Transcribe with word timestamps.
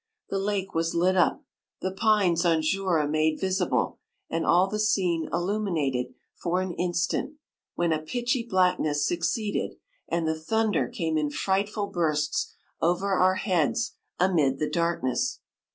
The 0.31 0.39
lake 0.39 0.73
was 0.73 0.95
lit 0.95 1.15
up— 1.15 1.43
the 1.83 1.91
pines 1.91 2.43
on 2.43 2.63
Jura 2.63 3.07
made 3.07 3.39
visible, 3.39 3.99
and 4.31 4.47
all 4.47 4.65
the 4.67 4.79
scene 4.79 5.29
illuminated 5.31 6.15
for 6.33 6.59
an 6.59 6.73
in 6.73 6.95
stant, 6.95 7.33
when 7.75 7.93
a 7.93 8.01
pitchy 8.01 8.41
blackness 8.43 9.05
suc 9.05 9.19
ceeded, 9.19 9.77
and 10.09 10.27
the 10.27 10.33
thunder 10.39 10.87
came 10.87 11.19
in 11.19 11.29
fright 11.29 11.69
ful 11.69 11.85
bursts 11.85 12.51
over 12.81 13.13
our 13.13 13.35
heads 13.35 13.93
amid 14.19 14.57
the 14.57 14.67
darkness. 14.67 15.39